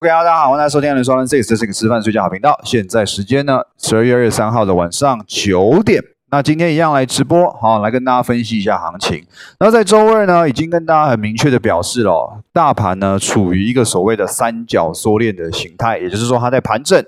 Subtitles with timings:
[0.00, 2.56] OK，大家好，欢迎收听《人说人 s 这是一个吃饭睡觉好频道。
[2.62, 6.00] 现在时间呢，十二月二十三号的晚上九点。
[6.30, 9.26] 那今天一样来直播，好，来跟大家分析一下行情。
[9.58, 17.04] 那在周二呢，已经跟大家很明确的表示了，大盘呢处于一个所谓的三角缩链的形态，也就是说它在盘整。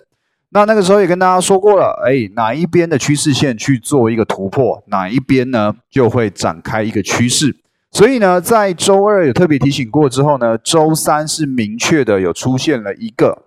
[0.48, 7.54] 那那个时候也跟大家说过了，哎，哪一边的趋势线去做一个突破，哪一边呢就会展开一个趋势。
[7.93, 13.46] 所以呢，在周二有特别提醒过之后呢，周三是明确的有出现了一个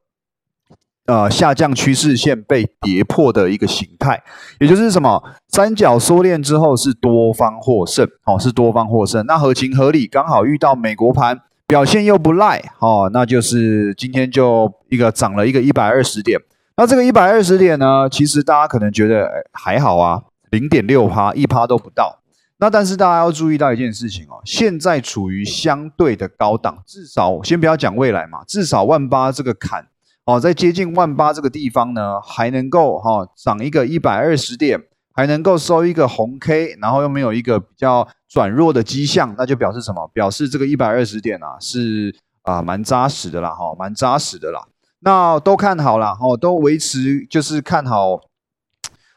[1.05, 4.21] 呃下降趋势线被跌破的一个形态，
[4.59, 5.23] 也就是什么？
[5.47, 16.37] 三角缩链之后是多方获胜，哦，是多方获胜，那合情合理，刚好遇到美国盘表现又不赖，哦，那就是今天就一个涨了一个一百二十点，
[16.75, 20.21] 那这个一百二十点呢，其实大家可能觉得还好啊，
[20.51, 22.19] 零点六趴，一趴都不到。
[22.59, 29.85] 那但是大家要注意到一件事情哦，现在处于相对的高档，至少先不要讲未来嘛，至少万八这个坎
[30.25, 34.79] 哦，在接近万八这个地方呢，还能够哈涨一个一百二十点，
[35.13, 40.07] 还能够收一个红 K，然后又没有一个比较转弱的迹象，那就表示什么？
[40.13, 44.65] 表示这个一百二十点啊是啊蛮扎实的啦，哈，蛮扎实的啦。
[44.99, 48.21] 那都看好了，哦，都维持就是看好，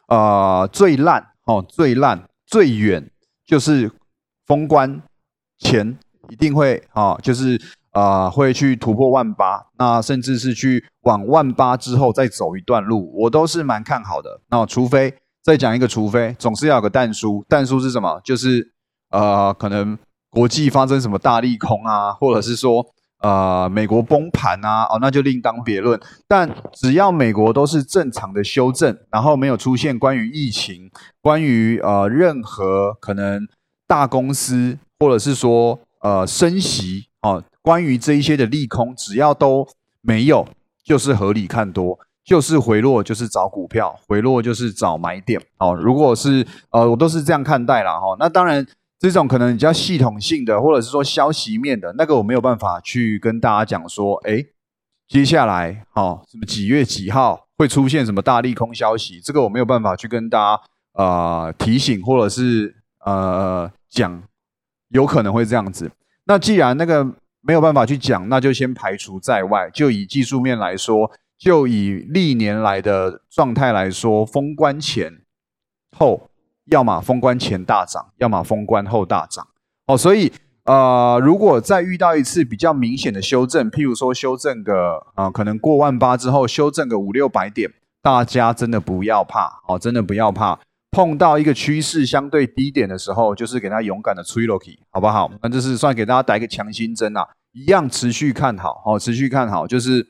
[0.08, 3.08] 呃，最烂哦，最烂最远。
[3.46, 3.90] 就是
[4.44, 5.02] 封关
[5.58, 5.96] 前
[6.28, 7.60] 一定会啊，就是
[7.92, 14.40] 啊会去突破万八，那甚至是去往万八之后再走一段路，我都是蛮看好的。
[14.50, 18.20] 那除非再讲一个，除非总是要有个淡叔，淡叔是什么？
[18.24, 18.72] 就是
[19.10, 19.96] 呃可能
[20.28, 22.84] 国际发生什么大利空啊，或者是说
[23.20, 26.00] 呃美国崩盘啊，哦那就另当别论。
[26.28, 30.90] 但只要美国都是正常的修正，然后没有出现关于疫情。
[31.20, 33.48] 关于呃任何可能
[33.86, 39.66] 大公司或者是说呃升息哦，关于这一些的利空，只要都
[40.02, 40.46] 没有，
[40.84, 45.74] 就是合理看多，就是回落就是找股票，回落就是找买点哦。
[45.74, 48.14] 如果是呃我都是这样看待了哈。
[48.20, 48.64] 那当然
[48.98, 54.44] 这种可能比较系统性的，或者是说消息面的那个，我没有办法去跟大家讲说，哎，
[55.08, 60.62] 接下来哦什么几月几号会出现什么大利空消息，这个我没有办法去跟大家。
[60.98, 62.74] 呃，提醒或者是
[63.04, 64.22] 呃讲，
[64.88, 65.90] 有可能会这样子。
[66.24, 67.04] 那既然那个
[67.42, 69.68] 没有办法去讲，那就先排除在外。
[69.74, 75.12] 就以技术面来说，就以历年来的状态来说，封关前
[75.98, 76.30] 后，
[76.70, 79.46] 要么封关前大涨，要么封关后大涨。
[79.86, 80.32] 哦，所以
[80.64, 87.72] 呃，如果再遇到一次比较明显的修正，譬如说修正个啊，可能过万八之后修正个五六百点，
[88.02, 90.58] 大家真的不要怕哦，真的不要怕。
[90.90, 95.30] 碰到一个趋势相对低点的时候，就是给他勇敢的吹落去，好不好？
[95.42, 100.08] 那这是算给大家打一个强心针啊，一样持续看好，哦，持续看好，就是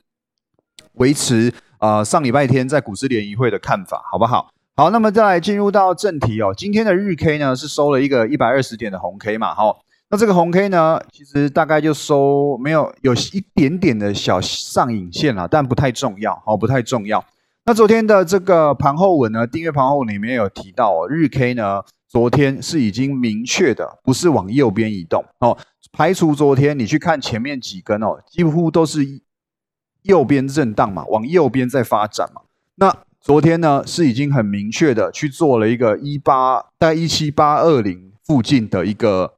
[0.92, 4.48] 维持呃上礼拜天在股市联谊会的看法，好不好？
[4.78, 9.74] 好，那么再来进入到正题哦，今天的日 K 呢是收了一个一百二十点的红 K 嘛，哈，
[10.10, 17.24] 那这个红 K 呢，其实大概就收没有有一点点的小上影线了，但不太重要，哦，不太重要。
[17.64, 25.56] 那昨天的这个盘后文呢，订阅盘后里面有提到哦，日 K 呢，昨天是已经明确的，不是往右边移动哦，
[25.90, 29.00] 排除昨天你去看前面几根哦，几乎都是
[30.02, 32.42] 右边震荡嘛，往右边在发展嘛。
[32.74, 32.94] 那
[33.26, 39.34] 昨天呢，是已经很明确的去做了一个一八在一七八二零附近的一个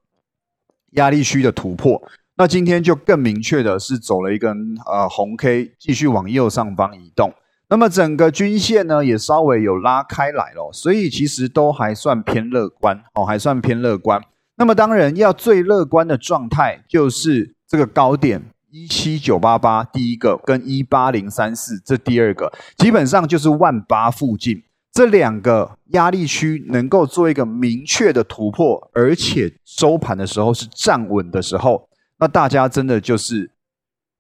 [0.91, 2.03] 压力区的突破。
[2.37, 7.33] 那今天就更明确的是走了一根呃红 K，继续往右上方移动。
[7.71, 14.21] 那么整个均线呢也稍微有拉开来了，所以其实都还算偏乐观哦，还算偏乐观。
[14.57, 24.63] 那么当然要最乐观的状态就是这个高点一七九八八第一个跟一八零三四这第二个，基本上就是万八附近
[24.93, 33.51] 这两个压力区能够做一个明确的突破，而且收盘的时候是站稳的时候，那大家真的就是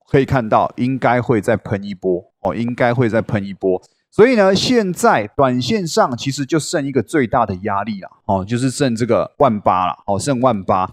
[0.08, 2.28] 可以看到应该会再喷一波。
[2.40, 3.82] 哦，应该会再喷一波，
[4.12, 10.88] 所以呢，现在短线上其实就剩一个最大的压力了，哦，就是剩这个万八了，哦，剩万八。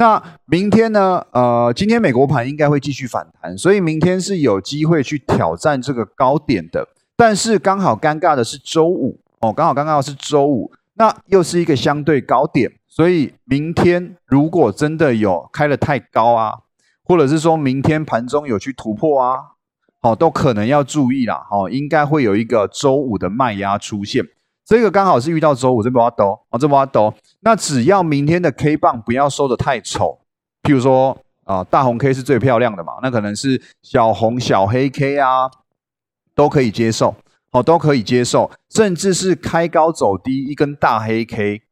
[0.00, 1.22] 那明天呢？
[1.32, 6.88] 呃，今天美国盘应该会继续反弹，所以明天是有机会去挑战这个高点的。
[7.18, 16.54] 但是刚好尴尬的是周五，哦，刚好刚刚是周五，那又是一个相对高点，所以明天如果真的有开的太高啊，
[17.04, 19.36] 或者是说明天盘中有去突破啊。
[20.00, 21.44] 好，都可能要注意啦。
[21.50, 24.24] 好，应该会有一个周五的卖压出现，
[24.70, 26.08] 这个刚好是遇到周五这波要
[26.50, 27.12] 哦，这波要抖。
[27.40, 30.20] 那只要明天的 K 棒不要收的太丑，
[30.62, 35.50] 譬如说啊，大红 K 是最漂亮的嘛，那可能是小红、小黑 K 啊，
[36.36, 37.16] 都可以接受，
[37.50, 41.62] 哦，都可以接受，甚至是开高走低一根大黑 K，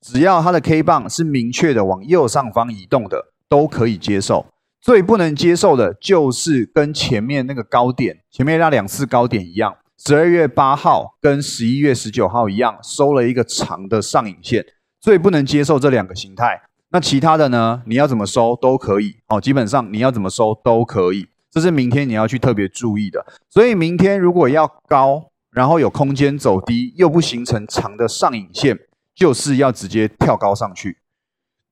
[0.00, 4.46] 只要它的 K 棒是明确的往右上方移动的，都可以接受。
[4.80, 14.64] 最不能接受的就是跟前面那个高点，前面那两次高点一样，十二月八号跟十一月十九号一样，收了一个长的上影线，
[15.00, 16.60] 最不能接受这两个形态。
[16.90, 17.82] 那其他的呢？
[17.86, 23.24] 你要怎么收都可以哦，基本上你要怎么收都可以，这是明天你要去特别注意的。
[23.48, 28.78] 所以明天如果要高，然后有空间走低，又不形成长的上影线，
[29.14, 30.98] 就是要直接跳高上去，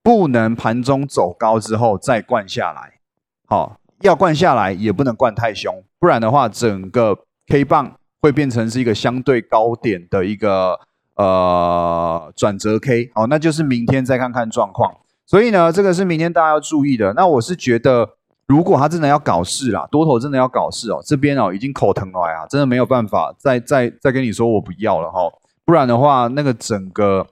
[0.03, 2.95] 不能盘中走高之后再灌下来。
[3.47, 7.17] 好，要灌下来也不能灌太凶，不然的话，整个
[7.47, 10.81] K 棒会变成是一个相对高点的一个
[11.17, 13.11] 呃转折 K。
[13.15, 14.91] 好，那就是明天再看看状况。
[15.27, 17.13] 所以呢，这个是明天大家要注意的。
[17.13, 18.17] 那我是觉得，
[18.47, 25.21] 如果他真的要搞事啦，多头真的要搞事哦，这边哦已经口疼了呀，真的没有办法再再再跟你说我不要了哈，
[25.67, 27.27] 不然的话，那个整个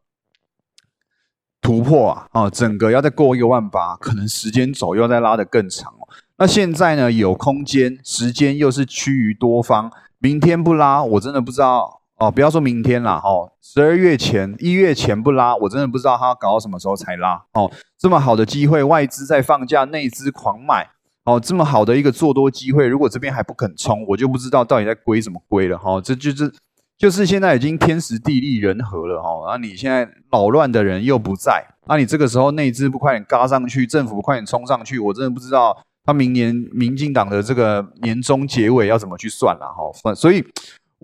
[1.63, 6.07] 突破啊，啊，整个要再过一个万八，可能时间走又再拉得更长哦。
[6.37, 9.91] 那现在呢，有空间，时间又是趋于多方，
[10.23, 12.01] 明天不拉，我真的不知道。
[12.19, 17.43] 哦，不要说明天啦，哦，十二月前、一月前不拉，我真的不知道他搞到什么时候才拉。
[17.55, 20.91] 哦，这么好的机会，外资在放假，内资狂买。
[21.25, 25.77] 哦，这么好的一个做多机会，如果这边还不肯冲，我就不知道到底在归什么归了。
[25.77, 26.53] 哈，这就是
[26.97, 29.21] 就是现在已经天时地利人和了。
[29.21, 39.67] 哈，那你现在扰乱的人又不在，那你这个时候内资不快点嘎上去，政府不快点冲上去，我真的不知道他明年民进党的这个年终结尾要怎么去算了。
[39.67, 40.45] 哈，所以。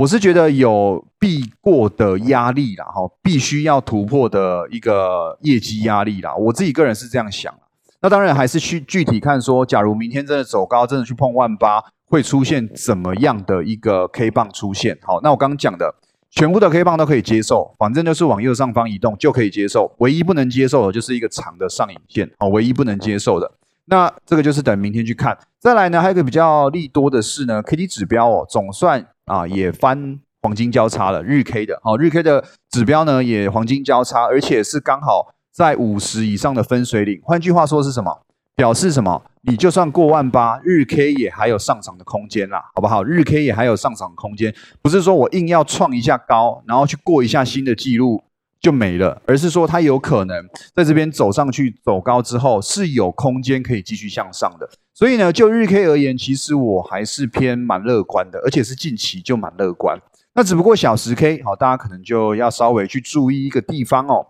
[0.00, 6.32] 我是觉得有必过的压力啦，哈，必须要突破的一个业绩压力啦。
[6.36, 7.52] 我自己个人是这样想
[8.00, 14.96] 那当然还是去具体看说，假如明天真的走高，真的去碰万八，会出现怎么样的一个 K 棒出现？
[15.02, 15.92] 好，那我刚刚讲的
[16.30, 19.92] 全部的 K 棒都可以接受，反正就是往右上方移动就可以接受。
[19.98, 23.50] 唯一不能接受的就是一个长的上影线，哦，唯一不能接受的。
[23.88, 25.36] 那这个就是等明天去看。
[25.58, 29.06] 再来呢，还有一个比较利多的是呢，K D 指标哦，总算。
[29.28, 37.20] 啊，也翻黄金交叉了，日 K 的，好，日 K 的指标呢也黄金交叉，而且是刚好在五十以上的分水岭。
[37.22, 38.22] 换句话说是什么？
[38.56, 39.22] 表示什么？
[39.42, 43.04] 你就算过万八，日 K 也还有上涨的空间啦，好不好？
[43.04, 48.22] 日 K 也还有上涨空间，不是说我硬要创一下高，然后去过一下新的记录。
[48.60, 50.44] 就没了，而是说它有可能
[50.74, 54.68] 在这边走上去走高之后是有空间可以继续向上的。
[54.92, 59.96] 所以呢，就日 K 而言，其实我还是偏蛮乐观的，而且是近期就蛮乐观。
[60.34, 64.26] 那只不过小时 K 好，大家可能就要稍微去注意一个地方哦，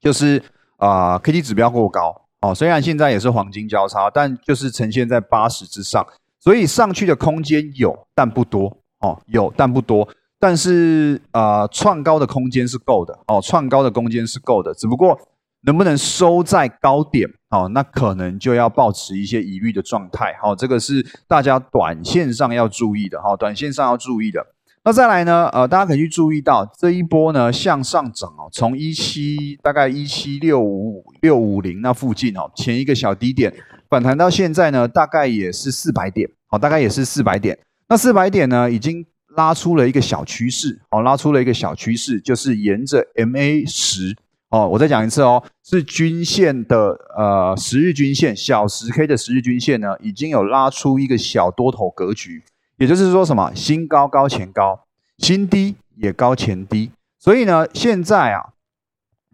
[0.00, 0.42] 就是
[0.78, 6.06] 啊，K D 指标过高哦，虽然现在也是黄金交叉，但就是呈现在八十之上，
[6.40, 10.08] 所以上去的空间有，但不多哦，有但不多。
[10.42, 15.16] 但是啊，创高的空间是够的哦，创高的空间是够的，只不过
[15.60, 20.34] 能不能收在高点哦，那可能就要保持一些疑虑的状态。
[20.42, 24.44] 好，这个是大家短线上要注意的哈，短线上要注意的。
[24.82, 33.54] 那再来呢，呃，大家可以去注意到这一波呢向上涨哦，从一七大概一七六五六五零那附近哦，前一个小低点
[33.88, 37.56] 反弹到现在呢，大概也是四百点，好，大概也是四百点。
[37.88, 39.06] 那四百点呢，已经。
[39.36, 44.16] 拉出了一个小趋势，哦，拉出了一个小趋势，就是沿着 MA 十，
[44.50, 52.42] 哦，我再讲一次哦，是均线的，呃，十日均线，小十 K 的十日均线呢，已经有拉出一个小多头格局，
[52.76, 54.84] 也就是说什么，新高高前高，
[55.18, 58.52] 新低也高前低，所以呢，现在啊，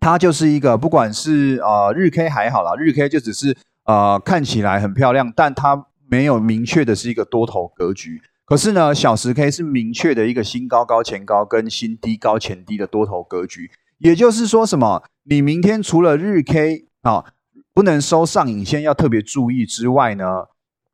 [0.00, 8.22] 它就是一个，不管是呃日 K 还好啦，日 K 就只是呃看起来很漂亮，但它没有明确的是一个多头格局。
[8.48, 15.02] 可是呢，小十 K 是明确的一个新高高前高跟新低高前低的多头格局，也就是说什么？
[15.24, 17.26] 你明天除了日 K 啊
[17.74, 20.24] 不能收上影线要特别注意之外呢，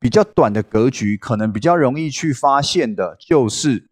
[0.01, 3.87] 比较短的格局可能比较容易去发现的就是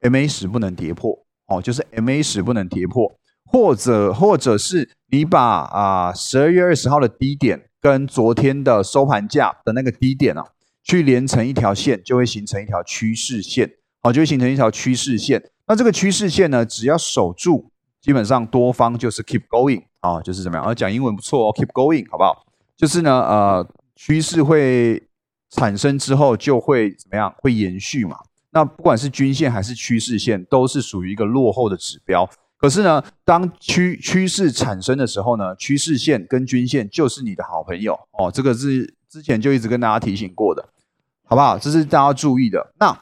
[0.00, 3.12] MA 十不能跌破哦，就是 MA 十不能跌破，
[3.44, 10.46] 或者或者是你把啊十二月二十号的低点跟昨天的收盘价的那个低点啊。
[10.82, 13.70] 去连成一条线，就会形成一条趋势线，
[14.00, 15.42] 好，就会形成一条趋势线。
[15.66, 17.70] 那这个趋势线呢，只要守住，
[18.00, 20.66] 基本上多方就是 keep going 啊，就是怎么样？
[20.66, 22.44] 啊，讲英文不错哦，keep going 好不好？
[22.76, 25.00] 就是呢，呃，趋势会
[25.50, 27.32] 产生之后，就会怎么样？
[27.38, 28.16] 会延续嘛？
[28.50, 32.28] 那不管是均线还是趋势线，都是属于一个落后的指标。
[32.58, 38.30] 可是呢，当趋趋势产生的时候呢，趋势线跟均线就是你的好朋友哦。
[38.32, 38.94] 这个是。
[39.12, 40.66] 之前就一直跟大家提醒过的，
[41.26, 41.58] 好不好？
[41.58, 42.72] 这是大家注意的。
[42.80, 42.98] 那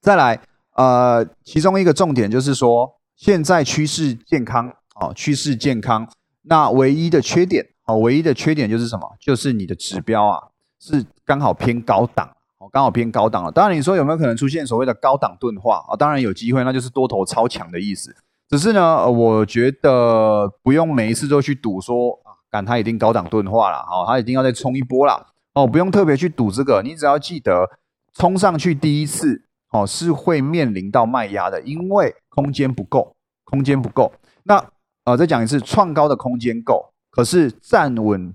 [0.00, 0.40] 再来，
[0.76, 6.08] 呃，其中一个重点就是说，现在趋势健康，哦，趋势健康。
[6.42, 9.16] 那唯一的缺点，哦，唯一的缺点就是什么？
[9.18, 10.38] 就是你的指标啊，
[10.78, 13.50] 是刚好偏高档，哦，刚好偏高档了。
[13.50, 15.96] 当然，你说有没有可能出现所谓的高档钝化啊？
[15.96, 18.14] 当然有机会，那就是多头超强的意思。
[18.48, 22.20] 只是呢，我觉得不用每一次都去赌说
[22.54, 27.68] 但，它一定高档钝化了，哦，它一定要再冲一波啦，哦，不用特别去赌这个，你只要记得
[28.12, 29.42] 冲上去第一次，
[29.72, 34.12] 哦，是会面临到卖压的，因为空间不够，空间不够。
[34.44, 34.64] 那
[35.04, 38.32] 呃，再讲一次，创高的空间够，可是站稳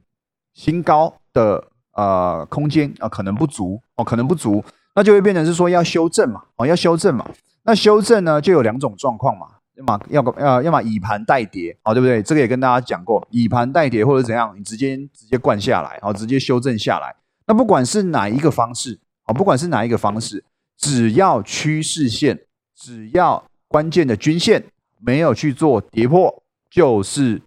[0.53, 4.61] 新高的呃空间啊，可能不足哦，可能不足，
[4.95, 7.25] 那就会变成是说要修正嘛，哦，要修正嘛。
[7.63, 9.47] 那修正呢，就有两种状况嘛。
[9.79, 12.21] 要么要要要么以盘代跌，好对不对？
[12.21, 17.15] 这个也跟大家讲过，以盘代跌或者怎样，你直接直接灌下来，好直接修正下来。
[17.47, 20.43] 那不管是哪一个方式，好不管是哪一个方式，
[20.77, 22.41] 只要趋势线，
[22.75, 24.65] 只要关键的均线
[24.99, 27.41] 没有去做跌破，就是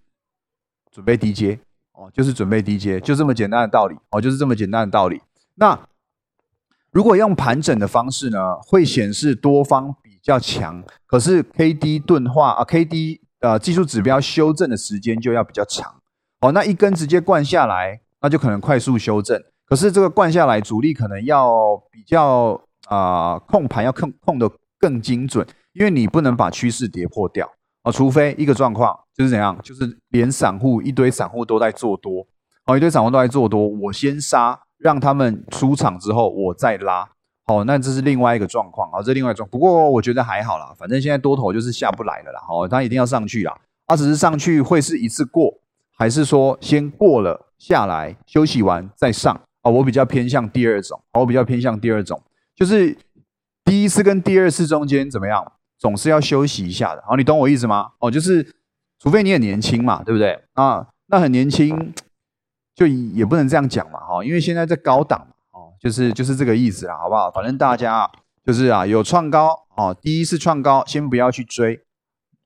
[0.90, 1.58] 准备低接
[1.92, 5.20] 哦，就是准备低接，就这么简单的道理哦，就是这么简单的道理。
[5.56, 5.78] 那
[6.90, 9.94] 如果用盘整的方式呢，会显示多方。
[10.22, 15.96] 较强，可是 K D 钝化啊，K D 呃技术指标修正的时间就要比较长。
[16.40, 19.42] 哦，那一根直接灌下来，那就可能快速修正。
[19.64, 27.50] 可是这个灌下来，主力可能要比较啊控盘要控控的更精准，因为你不能把趋势跌破掉
[27.82, 32.26] 啊，除非一个状况就是怎样，就是连散户一堆散户都在做多，
[32.66, 37.08] 哦一堆散户都在做多，我先杀，让他们出场之后我再拉。
[37.46, 39.48] 哦，那这是另外一个状况啊，这另外状。
[39.48, 42.40] 不过我觉得还好啦，反正现在多头就是下不来了啦。
[42.48, 43.58] 哦，它一定要上去啦。
[43.86, 45.52] 它只是上去会是一次过，
[45.96, 49.34] 还是说先过了下来休息完再上？
[49.62, 51.00] 啊，我比较偏向第二种。
[51.14, 52.22] 我比较偏向第二种，
[52.54, 52.96] 就是
[53.64, 57.02] 第一次跟第二次中间怎么样，总是要休息一下的。
[57.04, 57.90] 好，你懂我意思吗？
[57.98, 58.54] 哦，就是
[59.00, 60.40] 除非你很年轻嘛，对不对？
[60.52, 61.92] 啊，那很年轻
[62.74, 63.98] 就也不能这样讲嘛。
[63.98, 65.26] 哈，因为现在在高档。
[65.82, 67.28] 就是就是这个意思啦，好不好？
[67.28, 68.10] 反正大家啊
[68.46, 71.80] 就是啊，有创高哦，第一次创高，先不要去追，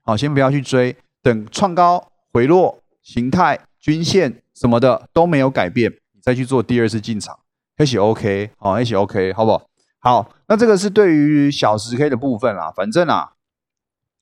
[0.03, 7.39] 好，先不要去追，等创高回落，形态、均线什么的都没有改变，你再去做第二次进场，
[7.77, 9.67] 一起 OK，好，一起 OK，好不好？
[9.99, 13.33] 好，那这个是对于小十 K 的部分啦，反正啊，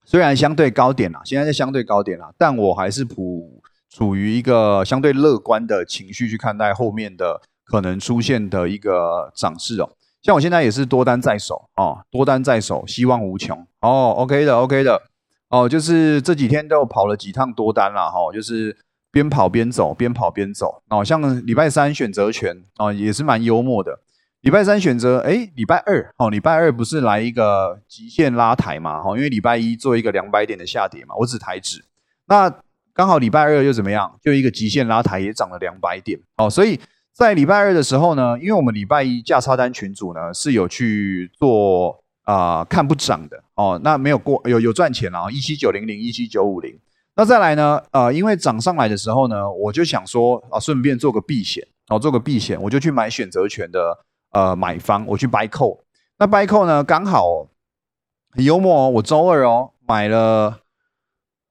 [0.04, 7.40] 虽然相对高点啦，现在是相对高点啦，但我还是普处于一个相对乐观的情绪去看待后面的。
[7.64, 9.90] 可能出现的一个涨势哦，
[10.22, 14.14] 像我现在也是多单在手哦，多单在手，希望无穷哦。
[14.16, 15.00] OK 的，OK 的
[15.48, 18.76] 哦，就是这几天都跑了几趟多单了哈，就是
[19.10, 21.04] 边跑边走，边跑边走哦。
[21.04, 24.00] 像礼拜三选择权哦，也是蛮幽默的。
[24.40, 29.02] 礼拜三选择，哎，礼拜二哦，礼拜二不是来一个极限拉抬嘛？
[29.02, 31.84] 哈，因为礼拜一做一个两百点的下跌嘛，我只抬指，
[32.26, 32.50] 那
[32.92, 34.18] 刚好礼拜二又怎么样？
[34.22, 36.80] 就一个极限拉抬也涨了两百点哦，所以。
[37.14, 46.76] 在礼拜二的时候呢，因为我们礼拜一价差单群组呢是有去做啊看不涨的哦，那没有过有有赚钱啊，一七九零零一七九五零。
[47.14, 53.96] 那再来呢，呃，因为涨上来的时候呢，我就想说啊，顺便做个避险哦，做个避险，我就去买选择权的
[54.32, 55.78] 呃买方，我去 buy call。
[56.18, 57.46] 那 buy call 呢，刚好
[58.32, 60.58] 很幽默哦，我周二哦买了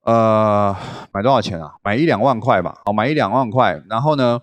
[0.02, 0.76] 呃
[1.10, 1.76] 买多少钱啊？
[1.82, 4.42] 买一两万块吧，哦，买一两万块，然后呢？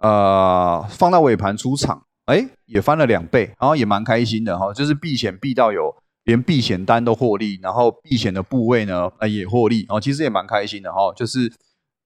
[0.00, 11.52] 呃，放到尾盘出场，哎，也翻了两倍，然后也蛮开心的哈，就是避险避到有连避险单都获利，然后避险的部位呢，呃，也获利，哦，其实也蛮开心的哈，就是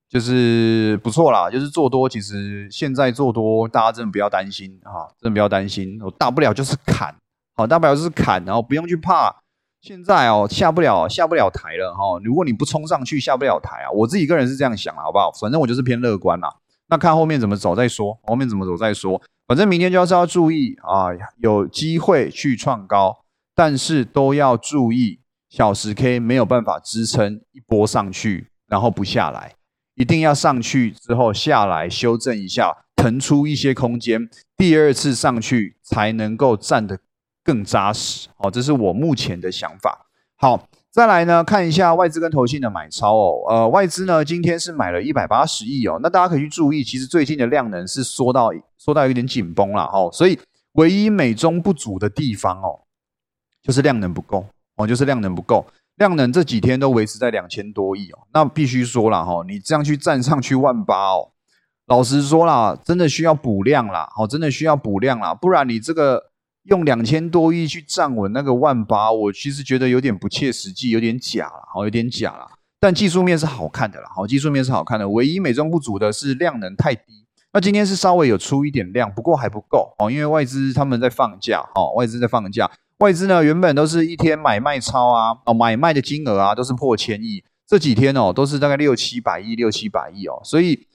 [0.09, 7.15] 就是不错啦，就是做多，其实现在做多，大家真的不要担心啊，真的不要担心，我大不了就是砍，
[7.55, 9.33] 好，大不了就是砍，然后不用去怕，
[9.81, 15.31] 现在哦下不了下不了台了哈，如果你不冲上去下不了台啊，我自己个人是这样想好不好？
[15.41, 16.53] 反正我就是偏乐观啦。
[16.89, 19.21] 那看后面怎么走再说，后面怎么走再说。
[19.47, 23.25] 反正明天就是要注意啊，有机会去创高，
[23.55, 29.55] 但是都要注意小时 K 没有办法支撑一波上去，然后不下来，
[29.95, 36.99] 一定要上去之后下来修正一下，腾出一些空间，第二次上去才能够站得
[37.43, 38.29] 更扎实。
[38.37, 40.07] 好，这是我目前的想法。
[40.37, 40.69] 好。
[40.95, 43.43] 再来呢，看一下外资跟投信的买超哦。
[43.49, 45.99] 呃，外资呢今天是买了一百八十亿哦。
[46.01, 50.09] 那大家可以去注意，其实最近的量能是缩到缩到有点紧绷了哈。
[50.13, 50.39] 所以
[50.75, 52.79] 唯一美中不足的地方哦，
[53.61, 54.47] 就是量能不够
[54.77, 55.67] 哦，就是量能不够。
[55.97, 58.19] 量能这几天都维持在两千多亿哦。
[58.33, 61.33] 那必须说了哈，你这样去站上去万八哦，
[61.87, 66.31] 老实说啦，真的需要补量啦，哦，真的需要补量啦，不然你这个
[66.65, 72.51] 用两千多亿去站稳那个万八，我其实觉得有点不切实际，有点假了，哦，有点假了。
[72.81, 77.27] 但技术面是好看的啦，好，技术面是好看的，唯一美中不足的是量能太低。
[77.53, 90.87] 那今天是稍微有出一点量，不过还不够哦，因为外资他们在放假，哦，外资在放假，外资呢原本都是一天买卖超啊，哦，买卖的金额啊都是破千亿，这几天哦都是大概六七百亿，六七百亿哦，所以。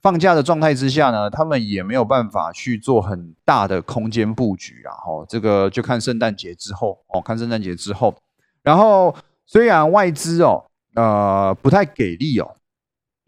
[0.00, 4.94] 放假的状态之下呢，他们也没有办法去做很大的空间布局啊。
[5.06, 8.14] 哦，这个就看圣诞节之后哦，看圣诞节之后。
[8.62, 9.14] 然后
[9.44, 10.64] 虽然外资哦，
[10.94, 12.54] 呃，不太给力哦，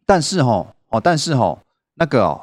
[0.07, 1.59] 但是哈哦，但是哈
[1.95, 2.41] 那个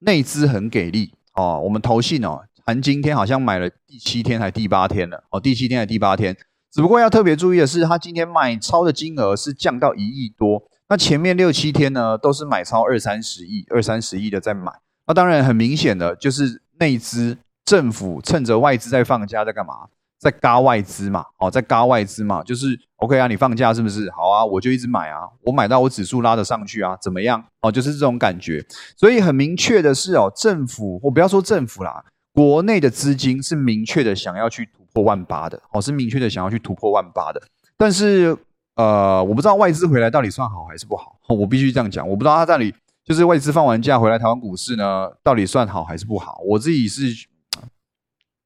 [0.00, 1.58] 内资很给力哦。
[1.64, 6.36] 我们投信哦，含今天好像买了第七天还第八天了哦，第七天还第八天。
[6.70, 10.62] 只不过要特别注意的是，他今天买超的金额是降到一亿多。
[10.90, 14.72] 那前面六七天呢，都是买超二三十亿、二三十亿的在买。
[15.06, 19.86] 那当然很明显的就是内资政府趁着外资在放假，在干嘛？
[20.18, 24.10] 在嘎外资嘛，哦，在嘎外资嘛，就是 OK 啊，你放假是不是？
[24.10, 27.42] 好啊，我就一直买啊，我买到我指数拉得上去啊，怎么样？
[27.62, 28.62] 哦，就是这种感觉。
[28.96, 32.04] 所以很明确的是哦，政府我不要说政府啦，
[32.34, 37.40] 国内的资金是明确的想要去突破万八的，哦，是明确的想要去突破万八的，
[37.76, 38.36] 但是。
[38.76, 42.08] 呃，我不知道外资回来到底算好还是不好， 我必须这样讲。
[42.08, 42.74] 我不知道他到底
[43.04, 46.40] 就是外资放完假回来台湾股市呢，到底算好还是不好？
[46.46, 47.26] 我自己是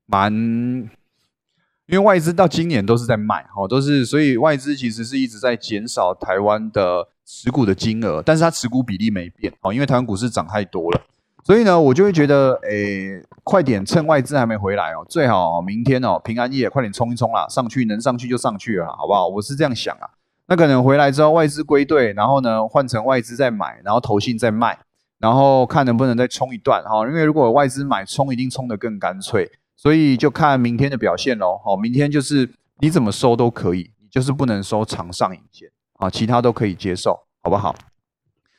[0.06, 11.00] 蛮，因为外资到今年都是在卖，哦，都是，所以外资其实是一直在减少台湾的持股的金额，但是它持股比例没变，哦，因为台湾股市涨太多了。
[11.44, 19.28] 所以呢，我就会觉得，诶，快点趁外资还没回来哦，最好明天哦，平安夜快点冲一冲啦，上去能上去就上去了，好不好？
[19.28, 20.08] 我是这样想啊。
[20.46, 24.78] 那可能回来之后外资归队，然后呢换成外资再买，然后投信再卖，
[25.18, 27.06] 然后看能不能再冲一段哈。
[27.06, 29.46] 因为如果外资买冲，一定冲得更干脆，
[29.76, 31.60] 所以就看明天的表现喽。
[31.62, 32.48] 好，明天就是
[32.78, 37.76] 你怎么收都可以，你就是不能收长上影线啊，其他都可以接受，好不好？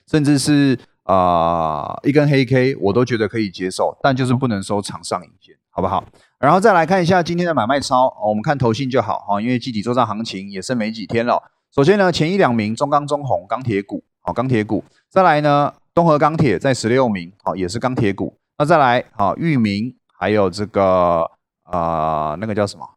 [0.06, 0.78] 甚至是。
[1.06, 6.04] 啊，一根黑 K 我都觉得可以接受，但就是不能收长上影线，好不好？
[6.40, 11.42] 然后再来看一下今天的买卖超，我们看头信就好哈，因为集体做账行情也剩没几天了。
[11.74, 14.84] 首先呢，前一两名中钢、中红钢铁股，好钢铁股。
[15.10, 18.38] 再来呢，东河钢铁在十六名，好也是钢铁股。
[18.58, 21.30] 那再来，好裕民，还有这个
[21.66, 22.90] 呃那个叫什么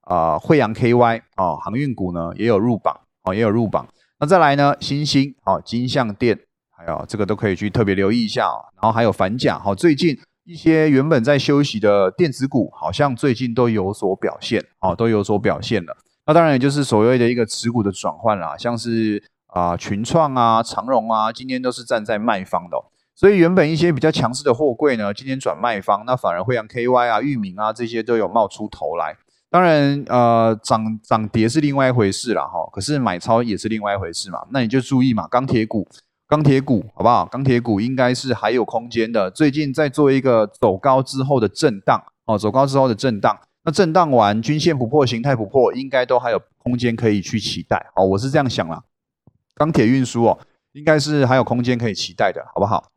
[0.00, 3.86] 啊惠阳 KY 哦，航运股呢也有入榜，哦也有入榜。
[4.18, 6.40] 那再来呢，新兴，好金象电。
[6.86, 8.48] 哎呦，这个都可以去特别留意一下。
[8.80, 15.96] 然后还有反甲，好，最近一些原本在休息的电子股，好像最近都有所表现，哦，都有所表现了。
[16.26, 22.76] 那当然也就是所谓的一个持股的转换啦，像是啊群创啊、长荣啊，今天都是站在卖方的。
[23.14, 29.16] 所以原本一些比较强势的货柜呢，今天转卖方，那反而会让 KY 啊、域名啊这些都有冒出头来。
[29.50, 32.66] 当然，呃，涨涨跌是另外一回事了，哈。
[32.72, 34.38] 可是买超也是另外一回事嘛。
[34.50, 35.86] 那你就注意嘛，钢铁股。
[36.32, 37.26] 钢铁股好不好？
[37.26, 39.30] 钢铁股应该是还有空间的。
[39.30, 43.38] 最近在做一个走高之后的震荡哦，走高之后的震荡。
[43.64, 48.06] 那震荡完，均线不破，形态不破，应该都还有空间可以去期待哦。
[48.06, 48.82] 我是这样想啦。
[49.54, 50.38] 钢铁运输哦，
[50.72, 52.90] 应该是还有空间可以期待的，好不好？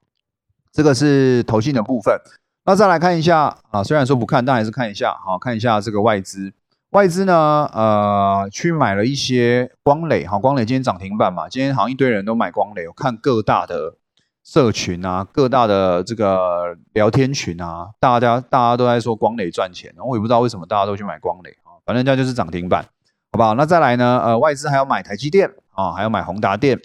[0.71, 2.17] 这个是投信的部分。
[2.63, 6.53] 那再来看一下啊，虽然说不看，但还是看一下好，看一下这个外资。
[6.95, 13.97] 外资呢，呃，去买了一些光磊，哈，光磊今天涨停板嘛，今天好像一堆人都买光磊，我看各大的
[14.45, 22.81] 社群啊，各大的这个聊天群啊，大家大家都在说光磊赚钱，然后我也不知道为什么大家都去买光磊啊，反正家就是涨停板，
[23.33, 23.55] 好不好？
[23.55, 26.79] 那再来呢，呃，外资还要买台积电啊，还要买宏达电、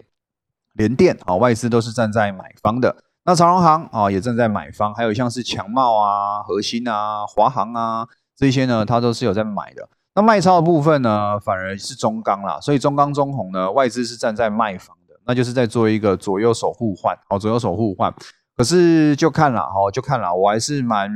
[0.72, 2.96] 联电啊，外资都是站在买方的。
[3.22, 9.88] 那长荣行啊，也正在买方，还有像是强茂啊、核心啊、华航啊这些呢，它都是有在买的。
[10.12, 18.12] 那卖超的部分呢，反而是中钢啦，所以中钢、中红呢，外资是站在卖方的，那就是在做一个左右手互换，哦，左右手互换。
[18.56, 21.08] 可是就看了，哦，就看了，我还是蛮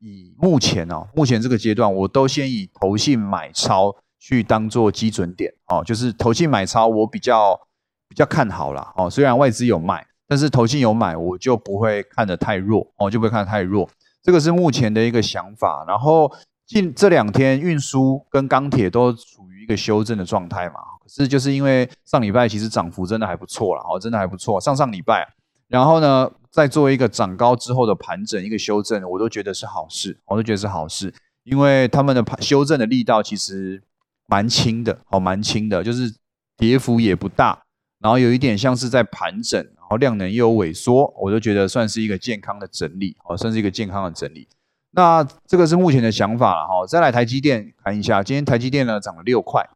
[0.00, 7.60] 以目前哦，目前这个阶段，我都先以投信买超去当做基准点，哦，就是投信买超，我比较
[8.08, 13.86] 比较看好了，哦，虽然外资有卖，但是投信有买，我就不会看得太弱，哦，就不会看得太弱，
[14.22, 16.32] 这个是目前的一个想法，然后。
[16.72, 24.58] 近这两天运输跟钢铁都处于一个修正的状态嘛，可是就是因为上礼拜其实涨幅真的还不错了，哦，真的还不错。
[24.58, 25.28] 上上礼拜，
[25.68, 31.12] 然后呢，再做一个涨高之后的盘整，一个修正，我都觉得是好事，我都觉得是好事，
[31.44, 33.82] 因为他们的盘修正的力道其实
[34.26, 36.14] 蛮轻的，哦，蛮轻的，就是
[36.56, 37.62] 跌幅也不大，
[38.00, 44.48] 然后有一点像是在盘整，然后量能又有萎缩，我就觉得算是一个健康的整理，哦，算是一个健康的整理。
[44.94, 46.86] 那这个是目前的想法了哈。
[46.86, 49.68] 再来台积电看一下，今天台积电呢涨了六块，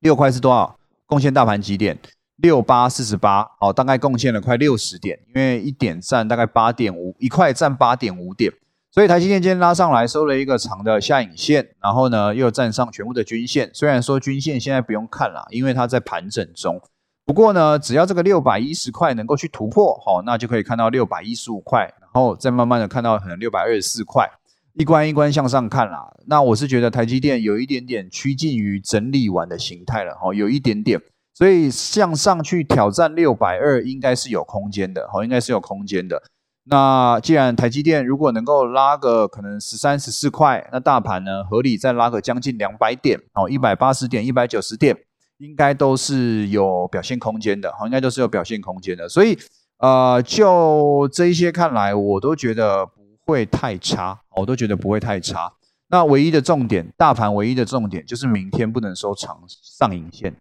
[0.00, 0.78] 六块是多少？
[1.06, 1.98] 贡献大盘几点？
[2.36, 8.52] 六八四十八，哦，大概贡献了快六十点，因为一点占大概八点五，一块占八点五点，
[8.92, 13.68] 所以台积电今天拉上来收了一个长的下影线，然后呢又站上全部的均线。
[13.74, 16.80] 虽然说均线现在不用看了，因为它在盘整中。
[17.24, 21.92] 不过呢，只要这个六百一十块能够去突破，好，那就可以看到六百一十五块。
[22.18, 24.28] 然后再慢慢的看到可能六百二十四块，
[24.74, 26.12] 一关一关向上看啦。
[26.26, 31.00] 那我是觉得台积电有一点点趋近于整理完的形态了，哦，有一点点，
[31.32, 36.20] 所以向上去挑战六百二应该是有空间的，哦，应该是有空间的。
[36.64, 44.96] 那既然台积电如果能够拉个可能十三十四块，那大盘呢合理再拉个将近两百点，哦，一百八十点、一百九十点，
[45.36, 49.38] 应该都是有表现空间的，好，应该都是有表现空间的，所以。
[49.78, 55.52] 呃，就这一些看来，我都觉得不会太差，我都觉得不会太差。
[55.86, 60.34] 那唯一的重点，大盘唯一的重点就是明天不能收长上影线，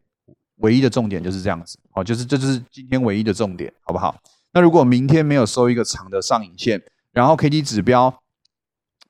[0.58, 4.16] 唯一的重点就是这样子，哦，就是这就是今天唯一的重点，好不好？
[4.54, 8.12] 那如果明天没有收一个长的上影线，然后 K D 指标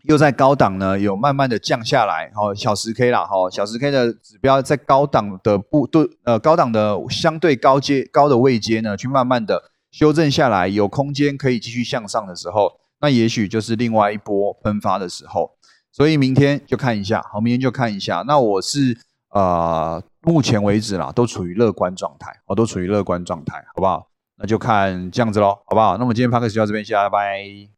[0.03, 9.71] 又在高档呢，有慢慢的降下来，哦，小十 K 啦，哈，小十 K 的指标在高档的不对，呃，高档的相对高阶高的位阶呢，去慢慢的。
[9.91, 15.51] 修正下来有空间可以继续向上的时候，那也许就是另外一波喷发的时候。
[15.91, 18.23] 所以明天就看一下，好，明天就看一下。
[18.27, 18.95] 那我是
[19.29, 24.07] 呃，目前为止啦，都处于乐观状态，我都处于乐观状态，好不好？
[24.37, 25.97] 那就看这样子喽，好不好？
[25.97, 27.76] 那我今天 p 克 d 就到这边，先拜拜。